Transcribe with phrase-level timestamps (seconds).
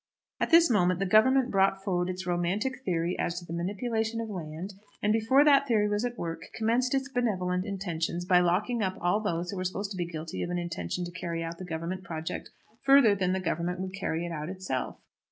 [0.39, 4.31] At this moment the Government brought forward its romantic theory as to the manipulation of
[4.31, 8.97] land, and, before that theory was at work, commenced its benevolent intentions by locking up
[8.99, 11.65] all those who were supposed to be guilty of an intention to carry out the
[11.65, 12.49] Government project
[12.81, 14.97] further than the Government would carry it out itself.